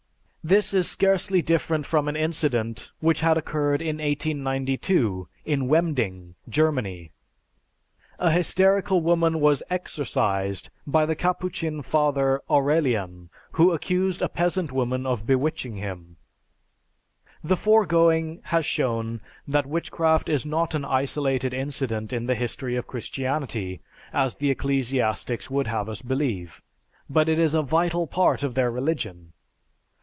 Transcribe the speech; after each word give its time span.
This 0.43 0.73
is 0.73 0.89
scarcely 0.89 1.43
different 1.43 1.85
from 1.85 2.07
an 2.07 2.15
incident 2.15 2.91
which 2.99 3.21
had 3.21 3.37
occurred 3.37 3.79
in 3.79 3.97
1892 3.99 5.27
in 5.45 5.67
Wemding, 5.67 6.33
Germany: 6.49 7.11
An 8.17 8.31
hysterical 8.31 9.01
woman 9.01 9.39
was 9.39 9.61
"exorcised" 9.69 10.71
by 10.87 11.05
the 11.05 11.13
Capuchin 11.13 11.83
Father 11.83 12.41
Aurelian, 12.49 13.29
who 13.51 13.71
accused 13.71 14.23
a 14.23 14.29
peasant 14.29 14.71
woman 14.71 15.05
of 15.05 15.27
bewitching 15.27 15.75
him. 15.75 16.17
The 17.43 17.55
foregoing 17.55 18.39
has 18.45 18.65
shown 18.65 19.21
that 19.47 19.67
witchcraft 19.67 20.27
is 20.27 20.43
not 20.43 20.73
an 20.73 20.85
isolated 20.85 21.53
incident 21.53 22.11
in 22.11 22.25
the 22.25 22.33
history 22.33 22.75
of 22.75 22.87
Christianity, 22.87 23.79
as 24.11 24.33
the 24.37 24.49
ecclesiastics 24.49 25.51
would 25.51 25.67
have 25.67 25.87
us 25.87 26.01
believe, 26.01 26.63
but 27.07 27.29
is 27.29 27.53
a 27.53 27.61
vital 27.61 28.07
part 28.07 28.41
of 28.41 28.55
their 28.55 28.71
religion. 28.71 29.33